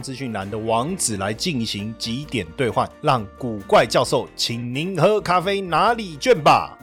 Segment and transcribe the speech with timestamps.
[0.00, 6.76] 资讯栏的网址来进行几点兑换，让古怪教授请您喝咖啡拿礼券吧。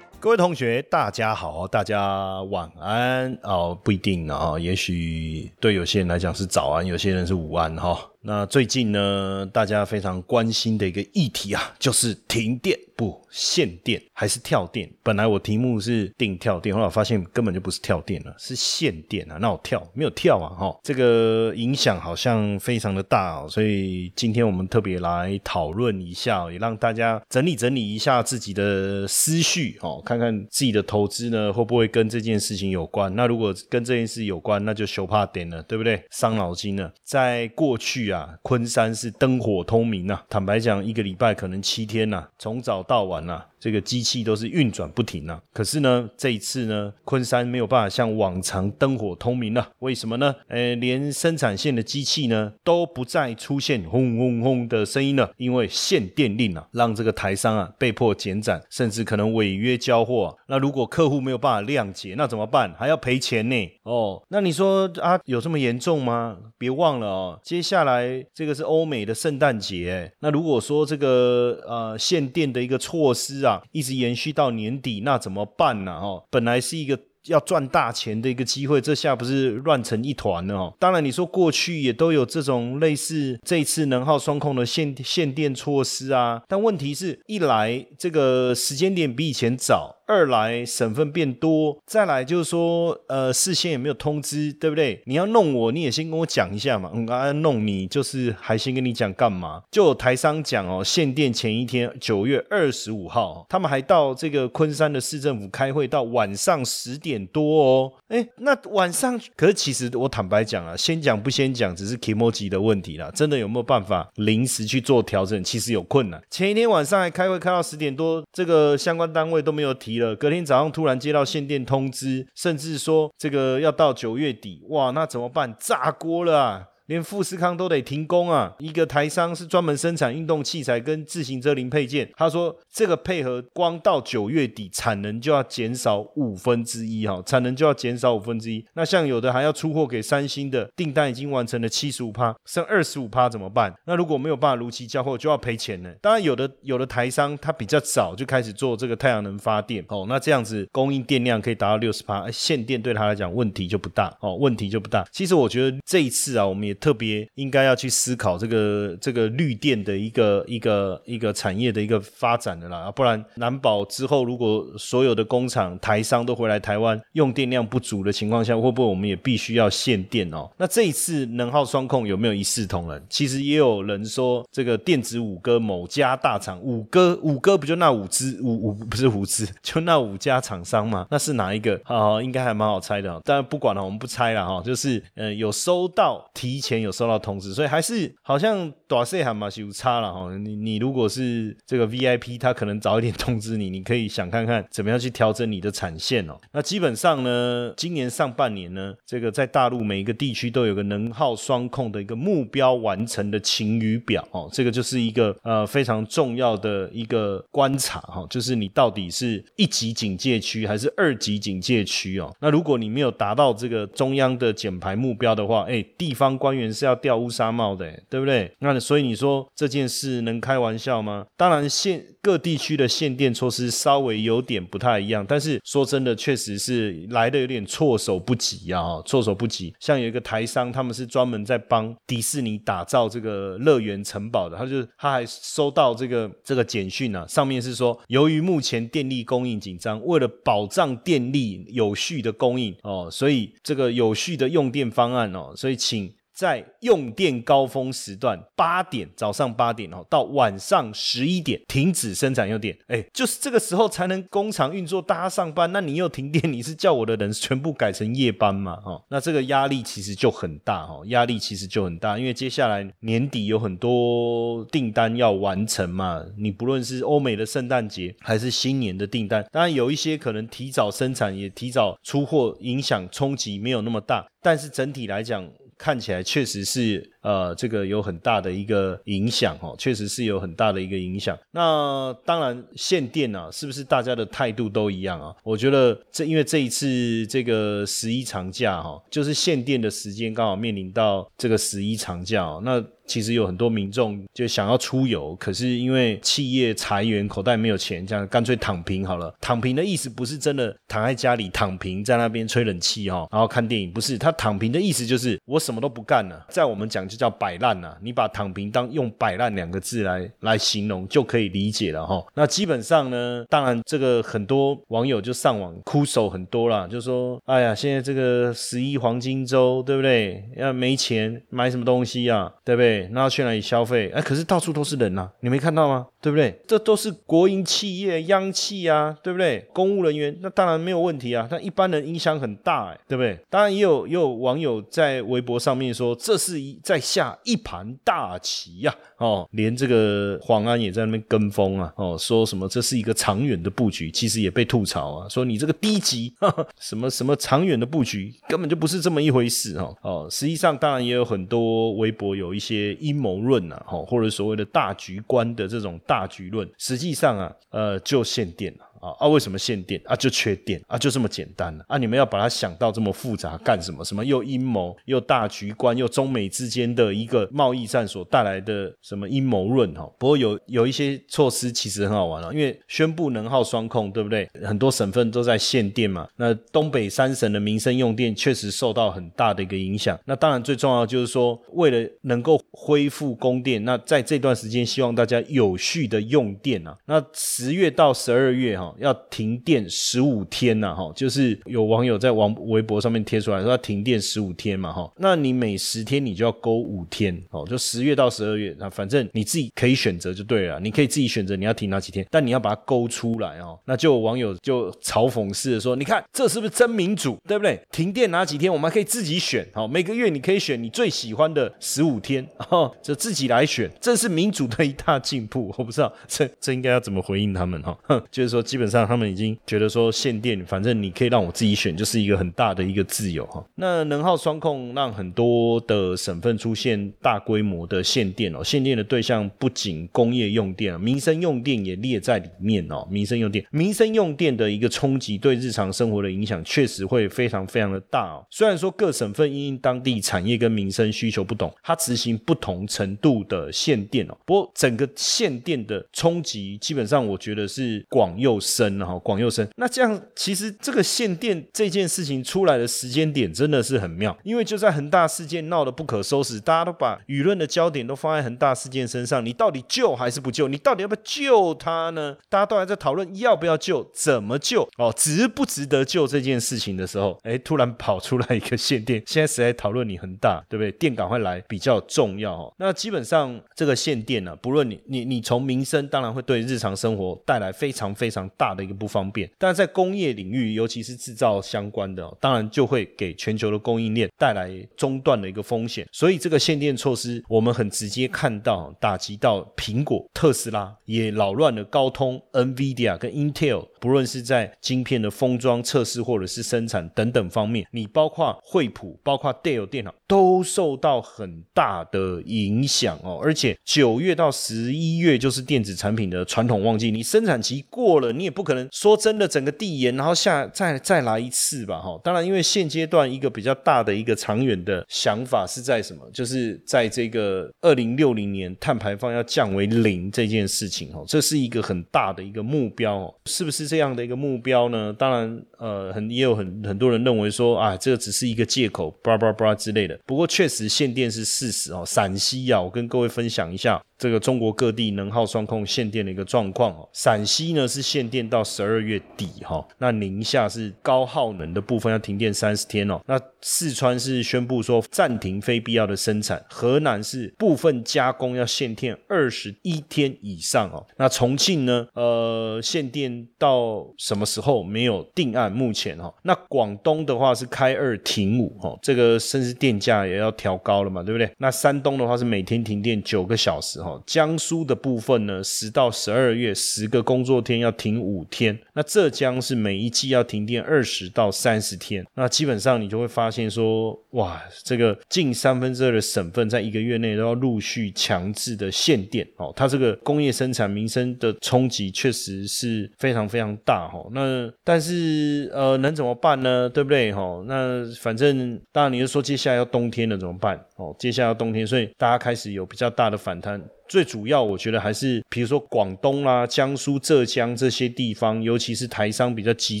[0.20, 7.96] 各位同学，大家好，大家晚安哦，不一定啊，也许对有些人来讲是早安，有些人是午安哈。
[8.20, 14.90] 那最近呢，大家非常关心的一个议题啊，就是停电不限电还是跳电？
[15.04, 19.38] 本来我题目是定跳电，后来我发现根本就不是跳电了，是限电啊！
[19.40, 20.50] 那我跳没有跳啊？
[20.58, 33.14] 哈，这个影响好像非常的大哦，所以今天我们特别来讨论一下，也让大家整理整理一下自己的思绪哦，看看自己的投资呢会不会跟这件事情有关？
[33.14, 36.02] 那如果跟这件事有关，那就羞怕点了，对不对？
[36.10, 38.08] 伤脑筋了，在过去。
[38.08, 40.18] 啊，昆山是灯火通明呐。
[40.30, 43.46] 坦白讲，一个礼拜可能七天呐，从早到完了。
[43.60, 49.68] 这个机器都是运转不停啊，可是呢，这一次呢，昆山没有办法像往常灯火通明了。
[49.80, 50.34] 为什么呢？
[50.46, 60.36] 呃，连生产线的机器呢都不再出现轰轰轰的声音了，因为限电令啊，让这个台商啊被迫减产，甚至可能违约交货。
[60.46, 62.72] 那如果客户没有办法谅解，那怎么办？
[62.78, 63.70] 还要赔钱呢？
[63.82, 66.36] 哦，那你说啊，有这么严重吗？
[66.56, 73.47] 别忘了哦，接下来这个是欧美的圣诞节，那如果说这个呃限电的一个措施啊。
[73.72, 75.92] 一直延续到年底，那怎么办呢？
[75.92, 80.74] 哦，本来是一个要赚大钱的一个机会，这下不是乱成一团了哦。
[80.78, 89.97] 当然，你说过去也都有这种类似这次能耗双控的限限电措施啊，但问题是一来这个时间点比以前早。
[90.08, 95.02] 二来省份变多，再来就是说，呃，事先也没有通知，对不对？
[95.04, 96.88] 你要弄我，你也先跟我讲一下嘛。
[96.90, 99.62] 我刚刚弄你，就是还先跟你讲干嘛？
[99.70, 107.92] 就有台商讲哦，限电前一天，九月二十五号，他们还到这个昆山的市政府开会，到晚上十点多哦。
[108.08, 113.10] 哎，那晚上，可是其实我坦白讲啊，先讲不先讲，只是 emoji 的问题啦。
[113.14, 115.44] 真的有没有办法临时去做调整？
[115.44, 116.18] 其实有困难。
[116.30, 119.97] 前一天晚上还开会开到十点多，这个相关单位都没有提。
[119.98, 125.54] 了，隔天早上突然接到限电通知，甚至说这个要到九月底，哇，那怎么办？
[125.58, 126.64] 炸锅了啊！
[126.88, 128.54] 连富士康都得停工啊！
[128.58, 138.64] 一个台商是专门生产运动器材跟自行车零配件，他说这个配合光到九月底产能就要减少五分之一哈，产能就要减少五分之一。
[138.72, 143.70] 那像有的还要出货给三星的订单已经完成了七十五趴，剩二十五趴怎么办？
[143.84, 145.92] 那如果没有办法如期交货，就要赔钱呢。
[146.00, 155.06] 当然有的有的台商他比较早就开始做这个太阳能发电哦，那这样子供应电量可以达到六十趴，限电对他来讲问题就不大哦，问题就不大。
[155.12, 156.77] 其实我觉得这一次啊，我们也。
[156.80, 170.48] 特别应该要去思考这个这个绿电的一个一个一个产业的一个发展的啦，不然难保之后如果所有的工厂台商都回来台湾用电量不足的情况下，会不会我们也必须要限电哦？
[170.56, 173.02] 那这一次能耗双控有没有一视同仁？
[173.10, 181.06] 其实也有人说这个电子五哥某家大厂五哥五哥不就那五只五五不是五只就那五家厂商吗？
[181.10, 181.80] 那是哪一个？
[181.84, 183.20] 啊，应该还蛮好猜的。
[183.24, 184.62] 但不管了，我们不猜了哈。
[184.64, 186.60] 就是呃有收到提。
[186.68, 190.36] 前有收到通知，所以还是好像短信还蛮有差了哈。
[190.36, 196.38] 你你如果是这个 VIP，他可能早一点通知你，你可以想看看怎么样去调整你的产线哦。
[196.52, 204.48] 那基本上呢，今年上半年呢，这个在大陆每一个地区都有个能耗双控的一个目标完成的晴雨表哦。
[204.52, 212.34] 这个就是一个呃非常重要的一个观察哈，就是你到底是一级警戒区还是二级警戒区哦。
[212.40, 218.52] 那如果你没有达到这个中央的减排目标的话，哎，地方官员是要掉乌纱帽的，对不对？
[218.58, 221.24] 那所以你说这件事能开玩笑吗？
[221.36, 229.72] 当然，限各地区的限电措施稍微有点不太一样，但是说真的，确实是来的有点措手不及啊，措手不及。
[229.78, 246.12] 像有一个台商，他们是专门在帮迪士尼打造这个乐园城堡的，他就他还收到这个这个简讯啊，上面是说，由于目前电力供应紧张，为了保障电力有序的供应哦，所以这个有序的用电方案哦，所以请。
[246.38, 255.72] 在用电高峰时段八点早上八点哦到晚上十一点停止生产用电，哎，就是这个时候才能工厂运作，大家上班。
[255.72, 258.76] 那你又停电，你是叫我的人全部改成夜班嘛？
[258.76, 266.24] 哈，那这个压力其实就很大哈，压力其实就很大，因为接下来年底有很多订单要完成嘛。
[266.36, 275.50] 你不论是欧美的圣诞节还是新年的订单，当然有一些可能提早生产也提早出货，影响冲击没有那么大，但是整体来讲。
[275.78, 281.38] 看起来确实是呃，这个有很大的一个影响哦，确实是有很大的一个影响。
[281.52, 285.34] 那当然限电啊，是不是大家的态度都一样啊？
[285.44, 292.84] 我觉得这因为这一次这个十一长假哈，就是限电的时间刚好面临到这个十一长假哦，那。
[293.08, 299.34] 其实有很多民众就想要出游，可是因为企业裁员，口袋没有钱，这样干脆躺平好了。
[299.40, 304.18] 躺平的意思不是真的躺在家里躺平，在那边吹冷气哈，然后看电影，不是。
[304.18, 307.96] 他躺平的意思就是我什么都不干了，在我们讲就叫摆烂呐。
[308.02, 312.22] 你把躺平当用摆烂两个字来来形容，就可以理解了哈。
[312.34, 320.44] 那基本上呢，当然这个很多网友就上网哭手很多啦，就说哎呀，现在这个十一黄金周，对不对？
[320.56, 322.97] 要没钱买什么东西呀，对不对？
[323.12, 324.10] 那去哪里消费？
[324.14, 326.06] 哎，可是到处都是人呐，你没看到吗？
[326.20, 326.60] 对不对？
[326.66, 329.64] 这都是国营企业、央企啊，对不对？
[329.72, 333.38] 公务人员那当然没有问题啊，但一般人影响很大，哎，对不对？
[333.48, 338.94] 当然也有也有网友在微博上面说，这是一在下一盘大棋呀。
[339.18, 341.92] 哦，连这个黄安也在那边跟风啊！
[341.96, 346.32] 哦，说什么这是一个长远的布局，其实也被吐槽啊，说你这个低级，
[346.78, 349.96] 什么什么长远的布局，根本就不是这么一回事哦。
[350.02, 358.87] 哦，实际上当然也有很多微博有一些阴谋论呐，哦，或者所谓的大局观的这种大局论，实际上啊，呃，就限电了。
[359.00, 359.28] 啊啊！
[359.28, 360.14] 为什么限电啊？
[360.16, 361.98] 就缺电啊，就这么简单了啊！
[361.98, 364.04] 你们要把它想到这么复杂干什么？
[364.04, 370.10] 什么又阴谋又大局观又中美之间的一个贸易战所带来的什么阴谋论哈？
[370.18, 374.48] 不过有有一些措施其实很好玩哦，因为宣布能耗双控，对不对？
[374.64, 376.28] 很多省份都在限电嘛。
[376.36, 380.18] 那东北三省的民生用电确实受到很大的一个影响。
[380.24, 386.96] 那当然最重要就是说，为了能够恢复供电，那在这段时间希望大家有序的用电啊。
[387.06, 388.87] 那十月到十二月哈。
[388.98, 403.78] 要停电十五天呐，哈，就是有网友在网微博上面贴出来说要停电十五天嘛，哈，那你每十天你就要勾五天，哦，就十月到十二月，那反正你自己可以选择就对了，你可以自己选择你要停哪几天，但你要把它勾出来哦。
[403.84, 407.80] 那就有网友就嘲讽似的说，你看这是不是真民主，对不对？
[407.90, 415.74] 停电哪几天我们还可以自己选，好，每个月你可以选你最喜欢的十五天，哦，就自己来选，这是民主的一大进步。
[415.76, 423.64] 我不知道这这应该要怎么回应他们哈，哼， 就是说基基本上他们已经觉得说限电，反正你可以让我自己选，就是一个很大的一个自由哈。
[423.74, 433.04] 那能耗双控让很多的省份出现大规模的限电哦，限电的对象不仅工业用电，民生用电也列在里面哦。
[433.10, 438.46] 民生用电，民生用电的一个冲击对日常生活的影响确实会非常非常的大哦。
[438.48, 444.38] 虽然说各省份因当地产业跟民生需求不同，它执行不同程度的限电哦。
[444.46, 448.60] 不过整个限电的冲击，基本上我觉得是广又。
[448.68, 449.66] 深哈，广又深。
[449.76, 459.44] 那这样其实这个限电这件事情出来的时间点真的是很妙，因为就在恒大事件闹得不可收拾，大家都把舆论的焦点都放在恒大事件身上。
[459.44, 460.68] 你到底救还是不救？
[460.68, 462.36] 你到底要不要救他呢？
[462.48, 470.92] 大家都还在讨论要不要救，怎么救哦，值不值得救这件事情的时候，哎，突然跑出来一个限电， 现在谁在讨论你恒大，对不对？
[470.92, 472.74] 电赶快来比较重要哦。
[472.78, 478.48] 那基本上这个限电呢，不论你你你从民生，当然会对日常生活带来非常非常。
[478.58, 486.04] 大的一个不方便，但是在工业领域，尤其是制造相关的，当然就会给全球的供应链带来中断的一个风险。
[486.12, 503.38] 所以这个限电措施，我们很直接看到打击到苹果、特斯拉，也扰乱了高通、NVIDIA 跟 Intel，不论是在晶片的封装、测试或者是生产等等方面，你包括惠普、包括 Dell 电脑都受到很大的影响哦。
[503.40, 508.47] 而且九月到十一月就是电子产品的传统旺季，你生产期过了，你。
[508.48, 512.18] 也不可能说真的，整个地延，然后下再再来一次吧，哈。
[512.24, 516.28] 当然，因为现阶段一个比较大的一个长远的想法是在什么？
[516.32, 525.12] 就是在这个二零六零年碳排放要降为零这件事情，哦，这是一个很大的一个目标，哦，是不是这样的一个目标呢？
[525.12, 530.18] 当然，呃，很也有很很多人认为说，啊，这个只是一个借口，巴拉巴拉之类的。
[530.24, 532.02] 不过，确实限电是事实哦。
[532.06, 534.00] 陕西啊，我跟各位分享一下。
[534.18, 537.08] 这个中国各地能耗双控限电的一个状况哦。
[537.12, 543.20] 陕西呢是限电到十二月底哈，那宁夏是高耗能的部分要停电三十天哦。
[543.26, 551.06] 那四川是宣布说暂停非必要的生产，河南是部分加工要限电二十一天以上哦。
[551.16, 556.32] 那重庆呢，呃，限电到什么时候没有定案，目前哈。
[556.42, 561.50] 那广东的话是开二停五哈，这个甚至电价也要调高了嘛，对不对？
[561.58, 584.24] 那山东的话是每天停电九个小时，江苏的部分呢，十到十二月十个工作天要停五天，那浙江是每一季要停电二十到三十天，那基本上你就会发现说，哇，这个近三分之二的省份在一个月内都要陆续强制的限电哦，它这个工业生产民生的冲击确实是非常非常大哈。
[584.32, 586.88] 那但是呃，能怎么办呢？
[586.88, 587.62] 对不对哈？
[587.66, 590.78] 那反正当然你就说接下来要冬天了怎么办？
[590.96, 593.82] 哦，接下来要冬天，所以大家开始有比较大的反弹。
[594.08, 600.00] 最主要，我觉得还是比如说广东啦、江苏、浙江这些地方，尤其是台商比较集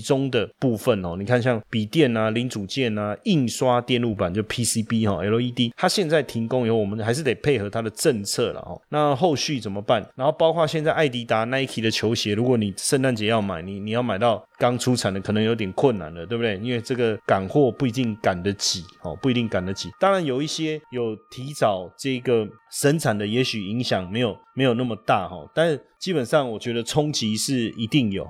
[0.00, 1.14] 中的部分哦。
[1.18, 8.80] 你看，像笔电啊、零组件啊、印刷电路板就 PCB 哈、LED，它现在停工以后，我们还是得配合它的政策了哦。
[8.88, 10.04] 那后续怎么办？
[10.16, 16.56] 然后包括现在艾迪达、Nike 的球鞋，如果你圣诞节要买，你你要买到刚出产的，可能有点困难了，对不对？
[16.62, 19.90] 因为这个赶货不一定赶得及哦，不一定赶得及。
[20.00, 23.97] 当然有一些有提早这个生产的，也许影响。
[24.02, 28.26] 没有没有那么大哈，但基本上我觉得冲击是一定有。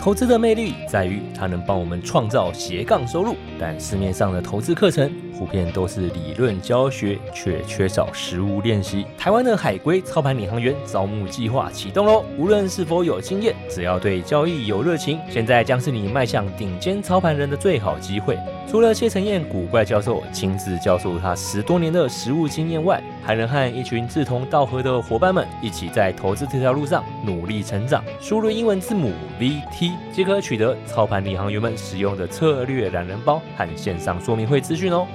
[0.00, 9.06] 投资的魅力在于它能帮我们创造斜杠收入，但市面上的投资课程普遍都是理论教学，却缺少实物练习。
[9.16, 12.24] 台湾的海归操盘领航员招募计划启动喽！
[12.36, 18.36] 无论是否有经验，只要对交易有热情，现在将是你迈向顶尖操盘人的最好机会。
[18.68, 28.02] 除了谢承彦古怪教授亲自教授他十多年的实务经验外，还能和一群志同道合的伙伴们一起在投资这条路上努力成长。
[28.18, 35.06] 输入英文字母 VT 即可取得操盘领航员们使用的策略懒人包和线上说明会资讯哦。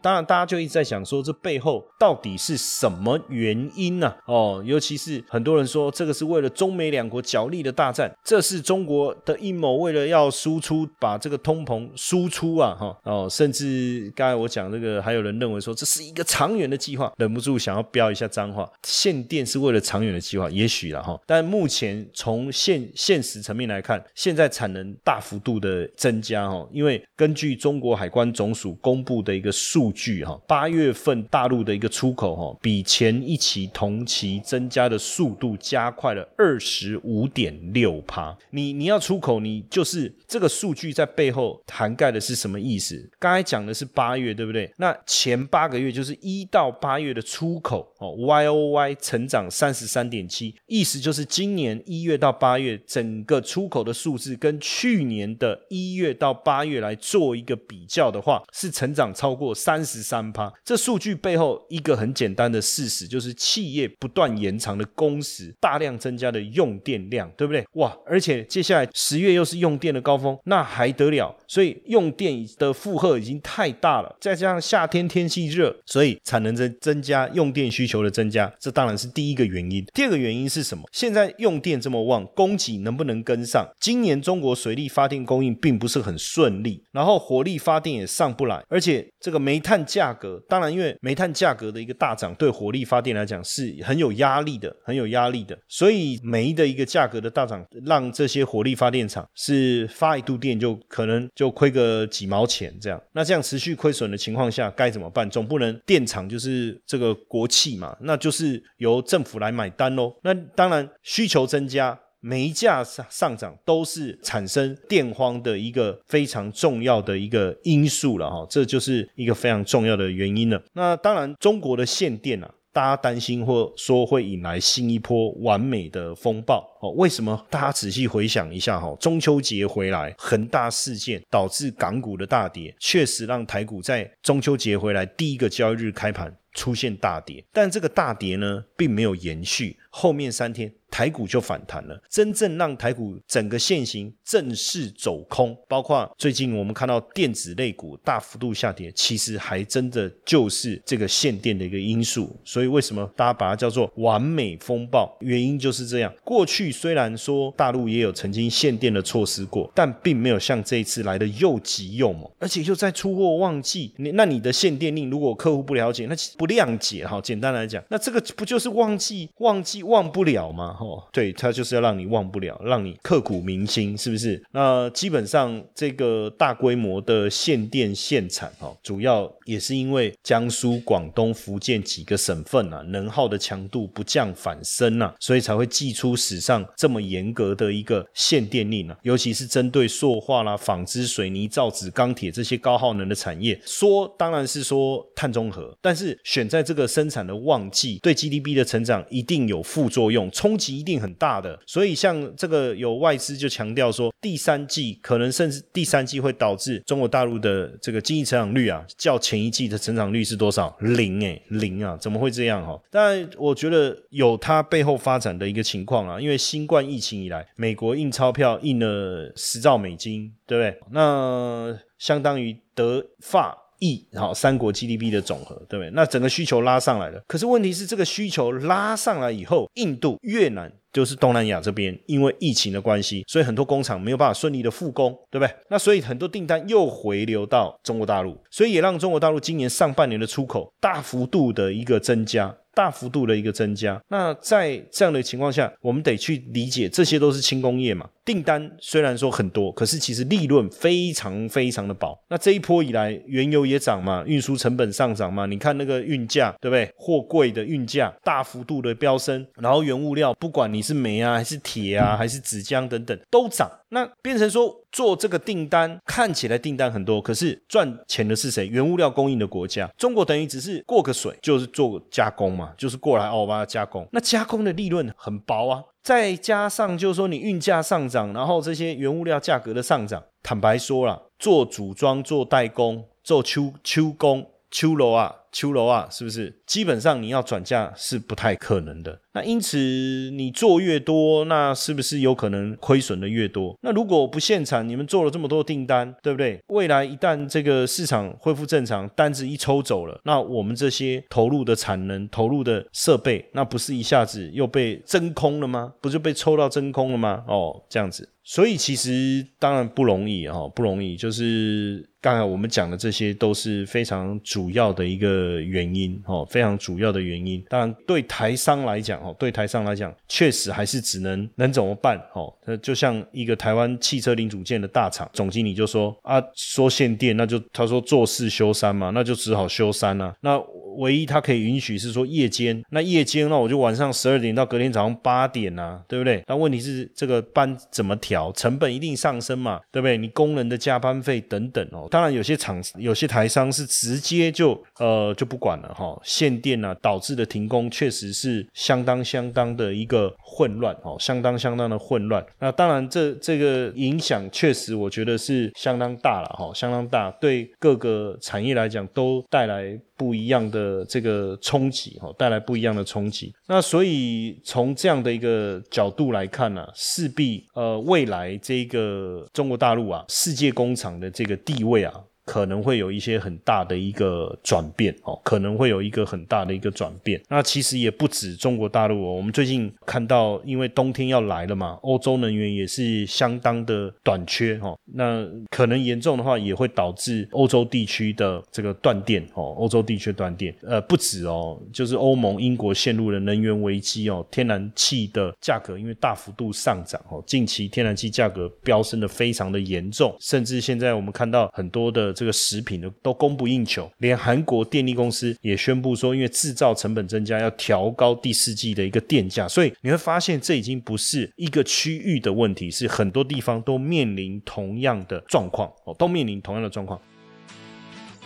[0.00, 4.14] 当然，大家就一直在想说，这背后到底是什么原因呢？
[4.26, 18.70] 哦，尤其是很多人说，这个是为了中美两国角力的大战，这是中国的阴谋，为了要输出，把这个通膨输出啊，哈哦，甚至刚才我讲这个，还有人认为说，这是一个长远的计划，忍不住想要飙一下脏话。
[18.84, 29.87] 限电是为了长远的计划，也许了哈，但目前从现现实层面来看，现在产能大幅度的增加哈，因为根据中国海关总署公布的一个数。
[29.88, 38.36] 数据哈，八月份大陆的一个出口哈，比前一期同期增加的速度加快了二十五点六趴。
[38.50, 43.10] 你你要出口，你就是这个数据在背后涵盖的是什么意思？
[43.18, 44.70] 刚才讲的是八月，对不对？
[44.76, 59.77] 那前八个月就是一到八月的出口哦，Y O Y 成长三十三点七，意思就是今年一月到八月整个出口的数字跟去年的一月到八月来做一个比较的话，是成长超过三。
[59.78, 67.64] 三十三趴，这数据背后一个很简单的事实，就是企业不断延长的工时，大量增加的用电量，对不对？
[67.74, 67.96] 哇！
[68.04, 71.32] 而且接下来十月又是用电的高峰，那还得了？
[71.46, 79.86] 所以用电的负荷已经太大了，再加上夏天天气热，所以产能增增加，用电需求的增加，这当然是第一个原因。
[79.94, 80.82] 第二个原因是什么？
[80.90, 83.64] 现在用电这么旺，供给能不能跟上？
[83.78, 89.62] 今年中国水力发电供应并不是很顺利，然后火力发电也上不来，而且这个煤。
[89.68, 95.54] 碳价格当然，因为煤炭价格的一个大涨，对火力发电来讲是很有压力的，很有压力的。
[95.68, 102.98] 所以煤的一个价格的大涨，让这些火力发电厂是发一度电就可能就亏个几毛钱这样。
[103.12, 105.28] 那这样持续亏损的情况下，该怎么办？
[105.28, 110.14] 总不能电厂就是这个国企嘛，那就是由政府来买单喽。
[110.22, 112.00] 那当然需求增加。
[112.20, 120.62] 煤价上上涨都是产生电荒的一个非常重要的一个因素了哈，这就是一个非常重要的原因了。
[120.72, 126.90] 那当然，中国的限电啊，大家担心或说会引来新一波完美的风暴哦。
[126.96, 127.46] 为什么？
[127.48, 140.72] 大家仔细回想一下哈，中秋节回来，恒大事件导致港股的大跌，确实让台股在中秋节回来第一个交易日开盘出现大跌，但这个大跌呢，并没有延续，后面三天。
[140.90, 142.00] 台股就反弹了。
[142.08, 152.34] 真正让台股整个现形正式走空，包括最近我们看到电子类股大幅度下跌，其实还真的就是这个限电的一个因素。
[152.44, 155.16] 所以为什么大家把它叫做完美风暴？
[155.20, 156.12] 原因就是这样。
[156.24, 163.92] 过去虽然说大陆也有曾经限电的措施过，但并没有像这一次来的又急又猛，而且又在出货旺季。
[163.96, 167.20] 你那你的限电令，如果客户不了解，那不谅解哈。
[167.20, 170.76] 简单来讲，那这个不就是旺季旺季忘不了吗？
[170.78, 174.42] 哦，对，他就是要让你忘不了，让你刻骨铭心，是不是？
[174.52, 188.96] 那基本上这个大规模的限电限产哈，主要也是因为江苏、广东、福建几个省份啊，能耗的强度不降反升呐，所以才会寄出史上这么严格的一个限电令啊。
[189.02, 201.58] 尤其是针对塑化啦、纺织、水泥、造纸、钢铁这些高耗能的产业，说当然是说碳中和，但是选在这个生产的旺季，对 GDP 的成长一定有副作用，冲击一定很大的。
[201.66, 210.76] 所以像这个有外资就强调说，第三季可能甚至第三季会导致中国大陆的这个经济成长率啊，较前一季的成长率是多少？
[210.80, 212.80] 零诶，零啊，怎么会这样哈？
[212.90, 220.80] 当然，我觉得有它背后发展的一个情况啊，因为新冠疫情以来，美国印钞票印了十兆美金，对不对？
[220.90, 223.64] 那相当于德法。
[223.78, 225.90] 亿好三国 GDP 的总和，对不对？
[225.90, 235.54] 那整个需求拉上来了，可是问题是这个需求拉上来以后，印度、越南就是东南亚这边，因为疫情的关系，所以很多工厂没有办法顺利的复工，对不对？
[235.68, 242.56] 那所以很多订单又回流到中国大陆，所以也让中国大陆今年上半年的出口大幅度的一个增加。
[242.78, 248.08] 大幅度的一个增加，那在这样的情况下，我们得去理解，这些都是轻工业嘛。
[248.24, 252.16] 订单虽然说很多，可是其实利润非常非常的薄。
[252.28, 256.88] 那这一波以来，原油也涨嘛，运输成本上涨嘛，你看那个运价，对不对？
[256.94, 263.68] 货柜的运价大幅度的飙升，然后原物料，不管你是煤啊，还是铁啊，还是纸浆等等，都涨。
[263.88, 268.66] 那变成说做这个订单，看起来订单很多，可是赚钱的是谁？
[268.66, 274.06] 原物料供应的国家，中国等于只是过个水，就是做加工嘛，就是过来哦，把它加工。
[274.12, 285.34] 那加工的利润很薄啊，再加上就是说你运价上涨，然后这些原物料价格的上涨，坦白说了，做组装、做代工、做秋秋工、秋楼啊。
[285.50, 286.60] 秋楼啊，是不是？
[286.66, 289.18] 基本上你要转嫁是不太可能的。
[289.38, 293.78] 那因此你做越多，那是不是有可能亏损的越多？
[293.82, 296.58] 那如果不限产，你们做了这么多订单，对不对？
[296.66, 305.92] 未来一旦这个市场恢复正常，单子一抽走了，那我们这些投入的产能、投入的设备，那不是一下子又被真空了吗？
[306.00, 307.44] 不就被抽到真空了吗？
[307.46, 308.28] 哦，这样子。
[308.42, 311.16] 所以其实当然不容易哈，不容易。
[311.18, 317.62] 就是刚才我们讲的这些都是非常主要的一个原因哦，非常主要的原因。
[317.68, 322.52] 当然对台商来讲，对台商来讲，确实还是只能能怎么办哦？
[322.64, 330.34] 那就像一个台湾汽车零组件的大厂总经理就说啊，说限电，那就他说做事修三嘛，那就只好修三啊。
[330.40, 330.58] 那
[330.98, 336.42] 唯一他可以允许是说夜间，那夜间那我就晚上十二点到隔天早上八点呐，对不对？
[336.46, 338.52] 但问题是这个班怎么调？
[338.52, 340.16] 成本一定上升嘛，对不对？
[340.16, 352.44] 你工人的加班费等等哦，当然有些厂、有些台商是直接就呃就不管了哈，限电啊导致的停工确实是相当相当的一个混乱哦，相当相当的混乱。
[352.58, 359.98] 那当然这这个影响确实我觉得是相当大了哈，相当大，对各个产业来讲都带来。
[360.18, 363.54] 不一样的这个冲击，哈，带来不一样的冲击。
[363.68, 372.12] 那所以从这样的一个角度来看呢，势必呃未来这个中国大陆啊，世界工厂的这个地位啊。
[372.48, 377.38] 可能会有一些很大的一个转变哦，可能会有一个很大的一个转变。
[377.50, 384.98] 那其实也不止中国大陆哦，我们最近看到，因为冬天要来了嘛，欧洲能源也是相当的短缺哦。
[385.12, 390.74] 那可能严重的话，也会导致欧洲地区的这个断电哦，欧洲地区断电。
[390.82, 402.32] 呃，不止哦，就是欧盟、英国陷入了能源危机哦，天然气的价格因为大幅度上涨哦，近期天然气价格飙升的非常的严重，甚至现在我们看到很多的。
[402.38, 409.66] 这个食品都都供不应求，连韩国电力公司也宣布说，因为制造成本增加，要调高第四季的一个电价。
[409.66, 417.20] 所以你会发现，这已经不是一个区域的问题，是很多地方都面临同样的状况哦，都面临同样的状况。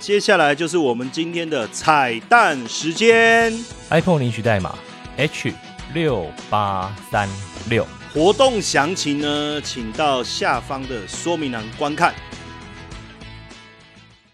[0.00, 3.52] 接下来就是我们今天的彩蛋时间
[3.90, 4.74] ，iPhone 领取代码
[5.18, 5.52] H
[5.92, 7.28] 六八三
[7.68, 12.14] 六，活动详情呢，请到下方的说明栏观看。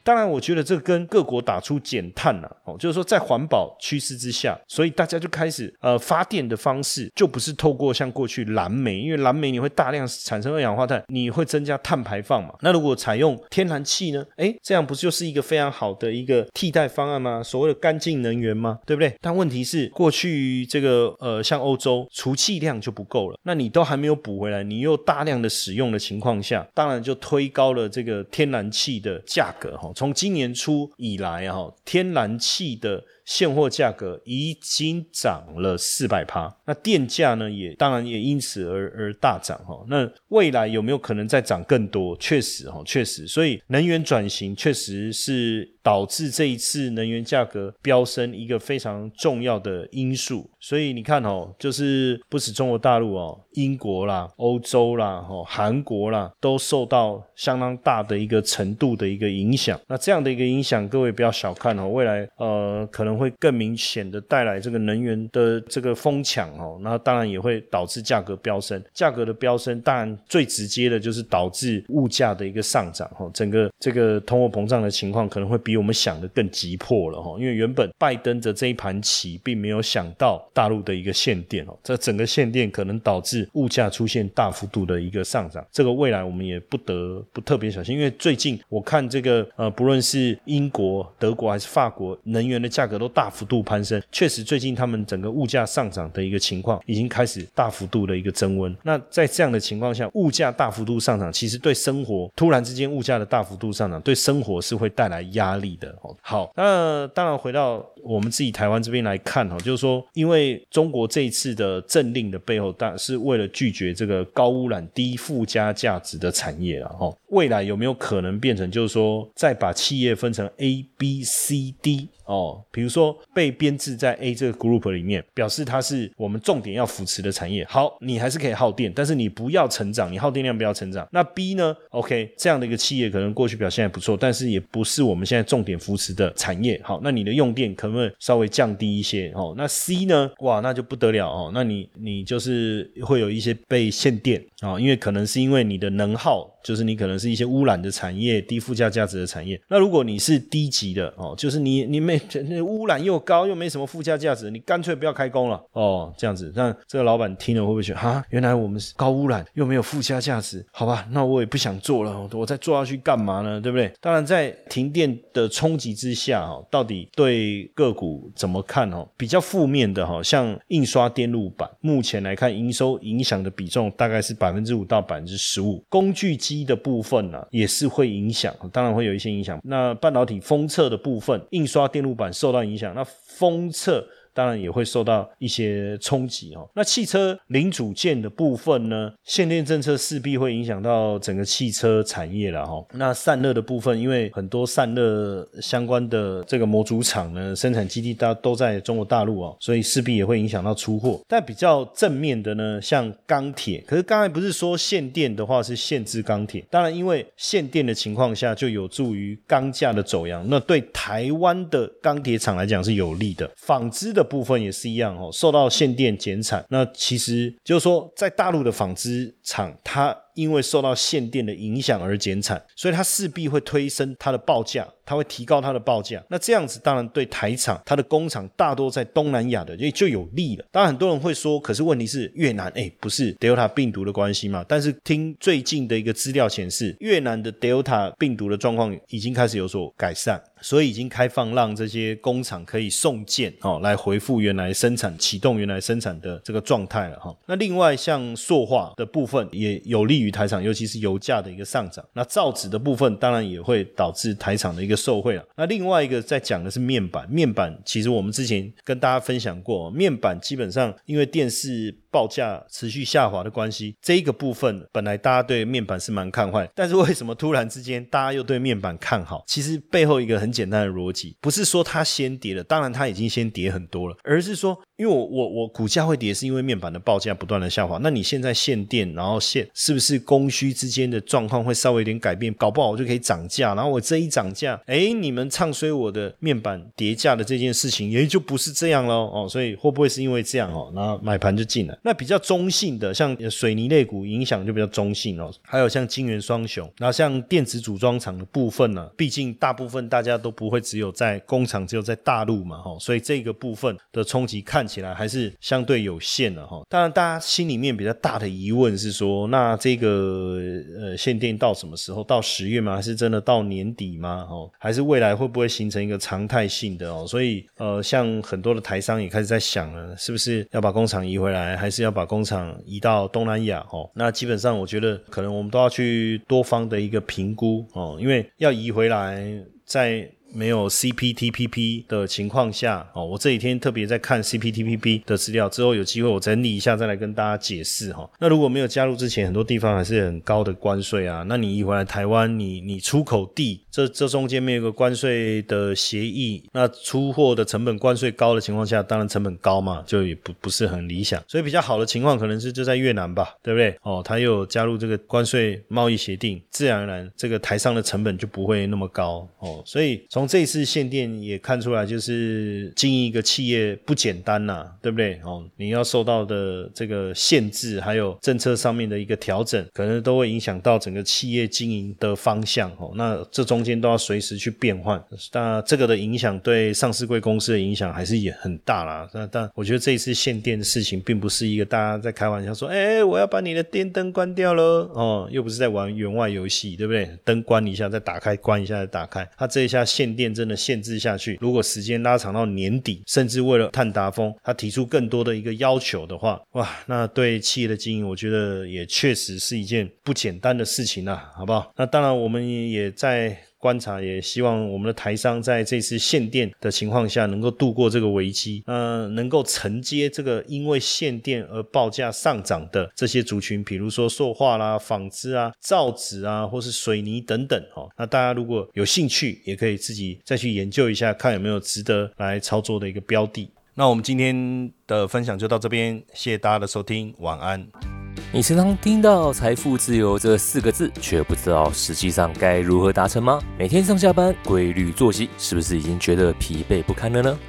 [0.09, 12.55] 当然，我觉得这跟各国打出减碳了哦，就是说在环保趋势之下，所以大家就开始呃发电的方式就不是透过像过去蓝煤，因为蓝煤你会大量产生二氧化碳，你会增加碳排放嘛。
[12.63, 14.25] 那如果采用天然气呢？
[14.37, 17.43] 哎，这样不就是一个非常好的一个替代方案吗？
[17.43, 18.79] 所谓的干净能源吗？
[18.87, 19.15] 对不对？
[19.21, 29.93] 但问题是，过去这个呃像欧洲除气量就不够了，那你都还没有补回来，你又大量的使用的情况下，当然就推高了这个天然气的价格哈。
[29.99, 33.03] 从今年初以来哈，天然气的。
[33.29, 39.85] 现货价格已经涨了四百趴，那电价呢也当然也因此而而大涨哈。
[39.87, 42.17] 那未来有没有可能再涨更多？
[42.17, 50.51] 确实哈，确实，所以能源转型确实是导致这一次能源价格飙升一个非常重要的因素。
[50.61, 59.79] 所以你看哦，就是不止中国大陆哦，英国啦、欧洲啦、哈韩国啦，都受到相当大的一个程度的一个影响。
[59.89, 63.19] 那这样的一个影响，各位不要小看哦，未来呃可能。
[63.19, 68.81] 会更明显的带来这个能源的这个疯抢哦，那当然也会导致价格飙升。
[68.95, 73.29] 价格的飙升，当然最直接的就是导致物价的一个上涨哈。
[73.35, 77.37] 整个这个通货膨胀的情况可能会比我们想的更急迫了哈。
[77.41, 85.63] 因为原本拜登的这一盘棋并没有想到大陆的一个限电哦，这整个限电可能导致物价出现大幅度的一个上涨。
[85.71, 93.07] 这个未来我们也不得不特别小心，因为最近我看这个呃，不论是英国、德国还是法国，能源的价格都。
[93.19, 98.73] 大幅度攀升，确实最近他们整个物价上涨的一个情况已经开始大幅度的一个增温。
[98.85, 106.15] 那在这样的情况下，物价大幅度上涨，其实对生活突然之间物价的大幅度上涨，对生活是会带来压力的哦。
[106.21, 117.13] 好，那当然回到我们自己台湾这边来看哈，就是说，因为中国这一次的政令的背后，当然是为了拒绝这个高污染、低附加价值的产业了哈。
[117.31, 122.63] 未来有没有可能变成就是说，再把企业分成 A、B、C、D 哦？
[122.71, 127.65] 比如说被编制在 A 这个 group 里面，表示它是我们重点要扶持的产业。
[127.69, 131.07] 好，你还是可以耗电，但是你不要成长，你耗电量不要成长。
[131.13, 136.81] 那 B 呢？OK，这样的一个企业可能过去表现还不错，但是也不是我们现在重点扶持的产业。
[136.83, 139.31] 好，那你的用电可不可以稍微降低一些？
[139.35, 140.31] 哦，那 C 呢？
[140.41, 141.51] 哇，那就不得了哦。
[141.53, 146.51] 那你你就是会有一些被限电啊，因为可能是因为你的能耗。
[146.61, 149.61] 就是你可能是一些污染的产业、低附加价值的产业。
[149.69, 152.21] 那如果你是低级的哦，就是你你没
[152.63, 156.53] 污染又高又没什么附加价值，你干脆不要开工了哦，这样子。
[156.55, 160.65] 那这个老板听了会不会觉得啊，原来我们是高污染又没有附加价值？
[160.71, 163.61] 好吧，那我也不想做了，我再做下去干嘛呢？
[163.61, 163.91] 对不对？
[164.01, 169.09] 当然，在停电的冲击之下哦，到底对个股怎么看哦？
[169.17, 176.59] 比较负面的哈，像印刷电路板，目前来看营收影响的比重大概是百分之五到百分之十五，工具机。
[176.69, 179.59] 的部分份呢，也是会影响，当然会有一些影响。
[179.65, 184.07] 那半导体封测的部分，印刷电路板受到影响，那封测。
[184.39, 186.65] 当然也会受到一些冲击哦。
[186.73, 189.13] 那汽车零组件的部分呢？
[189.25, 192.81] 限电政策势必会影响到整个汽车产业了哈。
[192.93, 201.21] 那散热的部分，因为很多散热相关的这个模组厂呢，生产基地大都在中国大陆哦，所以势必也会影响到出货。
[201.27, 206.65] 但比较正面的呢，像钢铁，可是刚才不是说限电的话是限制钢铁？
[206.71, 213.51] 当然，因为限电的情况下，就有助于钢价的走扬，那对台湾的钢铁厂来讲是有利的。
[213.57, 214.28] 纺织的。
[214.29, 224.87] 部分也是一样哦，受到限电减产，那其实就是说，在大陆的纺织厂，它因为受到限电的影响而减产，所以它势必会推升它的报价。
[225.09, 230.65] 它会提高它的报价，那这样子当然对台厂，它的工厂大多在东南亚的，就就有利了。
[230.71, 234.63] 当然很多人会说，可是问题是越南，哎，不是 Delta 病毒的关系嘛？
[234.69, 247.35] 但是听最近的一个资料显示，越南的 Delta 病毒的状况已经开始有所改善，所以已经开放让这些工厂可以送件哦，来回复原来生产、启动原来生产的这个状态了哈。
[247.47, 252.05] 那另外像塑化的部分也有利于台厂，尤其是油价的一个上涨。
[252.13, 254.99] 那造纸的部分当然也会导致台厂的一个。
[254.99, 255.45] 受惠了。
[255.57, 261.97] 那另外一个在讲的是面板，面板其实我们之前跟大家分享过，面板基本上因为电视。
[262.11, 269.45] 报价持续下滑的关系，这一个部分本来大家对面板是蛮看坏，但是为什么突然之间大家又对面板看好？
[269.47, 277.99] 其实背后一个很简单的逻辑，不是说它先跌了，当然它已经先跌很多了，而是说，因为我我我股价会跌，是因为面板的报价不断的下滑。
[278.03, 283.75] 那你现在限电，然后限是不是供需之间的状况会稍微有点改变，搞不好我就可以涨价。
[283.75, 289.47] 然后我这一涨价，哎，你们唱衰我的面板叠价的这件事情，也就不是这样喽哦。
[289.49, 290.93] 所以会不会是因为这样哦？
[290.95, 291.99] 然后买盘就进来。
[292.03, 295.53] 那比较中性的，像水泥类股影响就比较中性哦。
[295.63, 306.83] 还有像金元双雄，然后像电子组装厂的部分呢，毕竟大部分大家都不会只有在工厂，只有在大陆嘛哈，所以这个部分的冲击看起来还是相对有限的哈。
[306.89, 310.59] 当然，大家心里面比较大的疑问是说，那这个
[310.99, 312.25] 呃限电到什么时候？
[312.25, 312.97] 到十月吗？
[312.97, 314.47] 还是真的到年底吗？
[314.49, 317.27] 哦，还是未来会不会形成一个常态性的哦？
[317.27, 323.85] 所以呃，像很多的台商也开始在想了，是不是要把工厂移回来，还是要把工厂移到东南亚？
[323.91, 329.45] 哦，那基本上我觉得可能我们都要去多方的一个评估哦，因为要移回来
[329.85, 330.27] 在。
[330.53, 338.29] 没有 CPTPP 的情况下，哦，我这几天特别在看 CPTPP 的资料，之后有机会我整理一下再来跟大家解释哈。
[338.39, 341.45] 那如果没有加入之前，很多地方还是很高的关税啊。
[341.47, 351.43] 那你一回来台湾，你你出口地这这中间没有个关税的协议，那出货的成本关税高的情况下，当然成本高嘛，就也不不是很理想。
[351.49, 353.97] 所以比较好的情况可能是就在越南吧，对不对？
[354.03, 359.83] 哦，他又加入这个关税贸易协定，自然而然这个台商的成本就不会那么高哦。
[359.85, 360.27] 所以。
[360.31, 365.41] 从这次限电也看出来，就是经营一个企业不简单呐，对不对？
[365.45, 372.91] 哦，你要受到的这个限制，还有政策上面的一个调整，可能都会影响到整个企业经营的方向。
[372.99, 375.23] 哦，那这中间都要随时去变换。
[375.53, 379.29] 那这个的影响对上市贵公司的影响还是也很大啦。
[379.35, 387.29] 那但我觉得这一次限电的事情，并不是一个大家在开玩笑说，哎，我要把你的电灯关掉了，哦，又不是在玩员外游戏，对不对？
[387.45, 390.29] 灯关一下再打开，关一下再打开，它这一下限。
[390.39, 401.91] 电真的限制下去，如果时间拉长到年底，甚至为了碳达峰，他提出更多的一个要求的话，哇，那对企业的经营，我觉得也确实是一件不简单的事情啊，好不好？
[401.97, 403.59] 那当然，我们也在。
[403.79, 423.71] 观察也希望我们的台商在这次限电的情况下能够度过这个危机，呃，能够承接这个因为限电而报价上涨的这些族群，比如说塑化啦、纺织啊、造纸啊，或是水泥等等，哦，那大家如果有兴趣，也可以自己再去研究一下，看有没有值得来操作的一个标的。
[423.95, 428.18] 那我们今天的分享就到这边，谢谢大家的收听，晚安。
[428.53, 433.61] 你时常听到“财富自由”这四个字，却不知道实际上该如何达成吗？
[433.79, 437.59] 每天上下班规律作息，是不是已经觉得疲惫不堪了呢？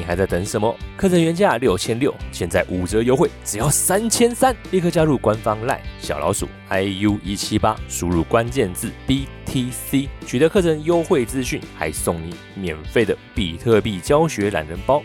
[0.00, 0.74] 你还在等什么？
[0.96, 4.56] 课程原价六千六，现在五折优惠，只要三千三！
[4.70, 15.02] 立刻加入官方 LINE 小老鼠 iu 一七八，输入关键字 BTC，取得课程优惠资讯，还送你免费的比特币教学懒人包。